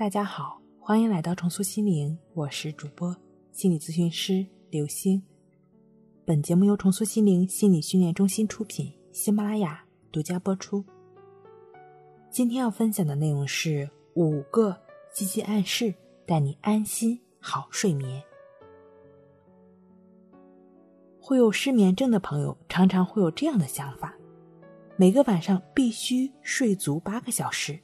[0.00, 3.14] 大家好，欢迎来到重塑心灵，我是主播
[3.52, 5.22] 心理咨询师刘星。
[6.24, 10.82] 本节目由重塑心灵心理训练中心出品，喜马拉雅独家播出。
[12.30, 14.74] 今天要分享的内容是五个
[15.12, 15.92] 积极暗示，
[16.24, 18.24] 带你安心好睡眠。
[21.20, 24.14] 会有失眠症的朋友常常会有这样的想法：
[24.96, 27.78] 每个晚上必须睡足八个小时。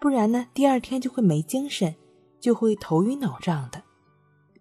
[0.00, 1.94] 不然呢，第二天就会没精神，
[2.40, 3.82] 就会头晕脑胀的。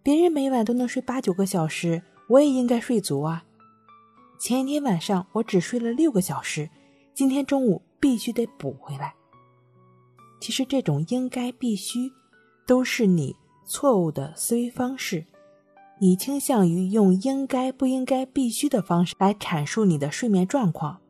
[0.01, 3.43] 别人每晚都能睡八九个小时，我也应该睡足啊。
[4.39, 6.69] 前一天晚上我只睡了六个小时，
[7.13, 9.13] 今天中午必须得补回来。
[10.39, 12.11] 其实这种应该必须，
[12.65, 15.25] 都是你错误的思维方式。
[15.99, 21.01] 你倾向于用应该不应该必须的方式来阐述你的睡眠状况，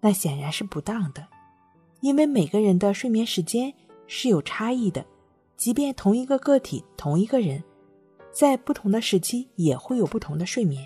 [0.00, 1.26] 那显然是不当的。
[2.02, 3.72] 因为每个人的睡眠时间
[4.08, 5.06] 是有差异的，
[5.56, 7.62] 即便同一个个体、同一个人，
[8.32, 10.84] 在不同的时期也会有不同的睡眠。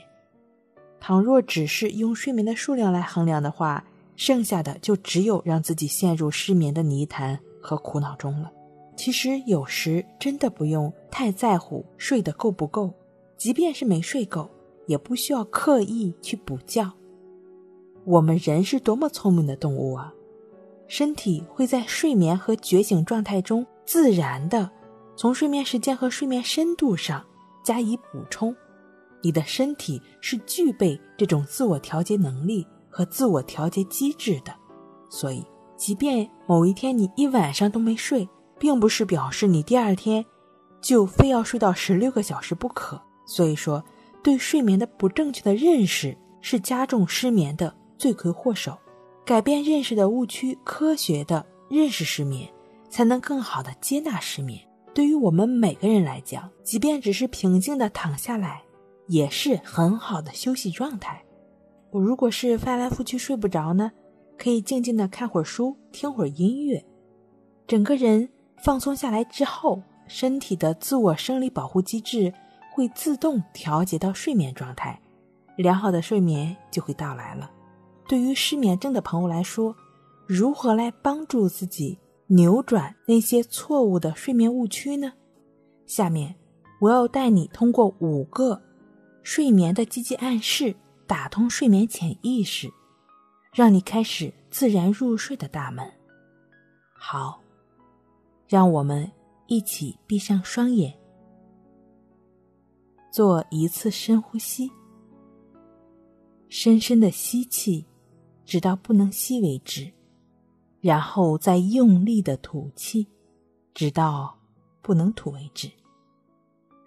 [1.01, 3.83] 倘若只是用睡眠的数量来衡量的话，
[4.15, 8.53] 剩下的就只有让自己陷入失眠的泥潭和苦恼中了。
[8.95, 12.93] 其实有时真的不用太在乎睡得够不够，
[13.39, 14.51] 即便是没睡够，
[14.87, 16.93] 也不需要刻意去补觉。
[18.05, 20.13] 我们人是多么聪明的动物啊！
[20.89, 24.71] 身体会在睡眠和觉醒状态中自然的
[25.17, 27.25] 从睡眠时间和睡眠深度上
[27.65, 28.55] 加以补充。
[29.23, 34.55] 你的身体是具备这种自我调节能力和自我调节机制的，
[35.11, 35.45] 所以，
[35.77, 38.29] 即便某一天你一晚上都没睡，
[38.59, 40.25] 并不是表示你第二天
[40.81, 43.01] 就非要睡到十六个小时不可。
[43.27, 43.83] 所以说，
[44.23, 48.79] 对睡眠的不正确的认识是加重失眠的罪魁祸首。
[49.27, 52.49] 改变认识的误区，科学的认识失眠，
[52.89, 54.61] 才能更好的接纳失眠。
[54.95, 58.63] 对于我们每个人来讲，即便只是平静的躺下来，
[59.09, 61.21] 也是很好的休息状态。
[61.91, 63.91] 我如果是翻来覆去睡不着呢，
[64.39, 66.85] 可以静静的看会儿书，听会儿音乐，
[67.67, 68.29] 整个人
[68.63, 72.33] 放松下来之后，身体的自我生理保护机制
[72.73, 75.01] 会自动调节到睡眠状态，
[75.57, 77.51] 良好的睡眠就会到来了。
[78.09, 79.75] 对于失眠症的朋友来说，
[80.27, 85.13] 如何来帮助自己扭转那些错误的睡眠误区呢？
[85.87, 86.35] 下面
[86.81, 88.63] 我要带你通过五个
[89.23, 90.75] 睡眠的积极暗示，
[91.07, 92.73] 打通睡眠潜意识，
[93.53, 95.85] 让你开始自然入睡的大门。
[96.93, 97.41] 好，
[98.47, 99.11] 让我们
[99.47, 100.97] 一起闭上双眼，
[103.11, 104.71] 做一次深呼吸，
[106.49, 107.85] 深深的吸气。
[108.47, 109.93] 直到不能吸为止，
[110.81, 113.07] 然后再用力的吐气，
[113.75, 114.39] 直到
[114.81, 115.69] 不能吐为止。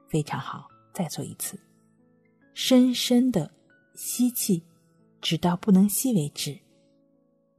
[0.08, 1.60] 非常好，再做一次，
[2.54, 3.52] 深深的
[3.94, 4.64] 吸气，
[5.22, 6.58] 直到不能吸为止，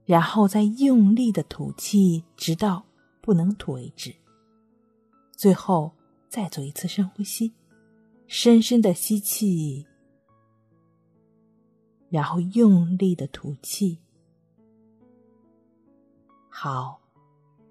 [0.07, 2.83] 然后再用力的吐气，直到
[3.21, 4.13] 不能吐为止。
[5.37, 5.93] 最后
[6.29, 7.53] 再做一次深呼吸，
[8.27, 9.87] 深深的吸气。
[12.11, 13.99] 然后用力的吐气。
[16.49, 17.01] 好，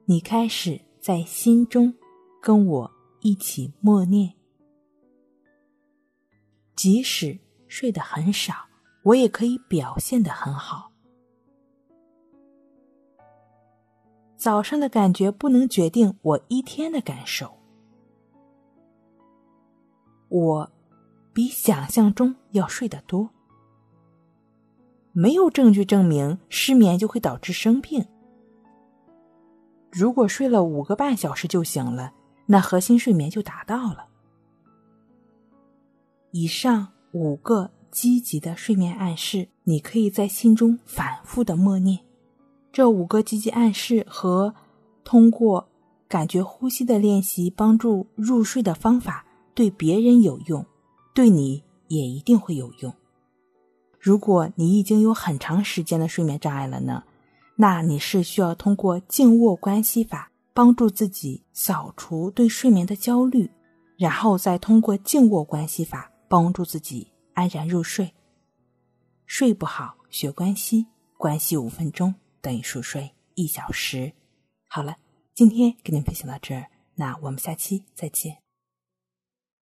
[0.05, 1.93] 你开始在心中
[2.41, 4.33] 跟我一起默念。
[6.75, 8.53] 即使睡得很少，
[9.03, 10.91] 我也可以表现的很好。
[14.37, 17.51] 早上的感觉不能决定我一天的感受。
[20.29, 20.71] 我
[21.33, 23.29] 比想象中要睡得多。
[25.19, 28.05] 没有证据证明失眠就会导致生病。
[29.91, 32.13] 如果睡了五个半小时就醒了，
[32.45, 34.05] 那核心睡眠就达到了。
[36.31, 41.99] 以上五个积极的睡眠暗示，你可以在心中反复的默念。
[42.71, 44.55] 这五个积极暗示和
[45.03, 45.67] 通过
[46.07, 50.65] 感觉呼吸的练习帮助入睡的方法，对别人有用，
[51.13, 52.93] 对你也一定会有用。
[53.99, 57.03] 如果你已经有很长时间的睡眠障碍了呢，
[57.55, 63.51] 那你是需要通过静卧关系法帮助自己扫除对睡眠的焦虑，
[63.97, 68.13] 然后再通过静卧关系法帮助自己安然入睡。
[69.25, 70.87] 睡不好学关系，
[71.17, 74.13] 关系五分钟等于熟睡一小时。
[74.67, 74.95] 好了，
[75.35, 78.48] 今天跟您分享到这儿，那我们下期再见。